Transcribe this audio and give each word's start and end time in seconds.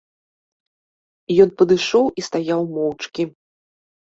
Ён 1.45 1.49
падышоў 1.59 2.05
і 2.23 2.27
стаяў 2.29 2.61
моўчкі. 2.79 3.23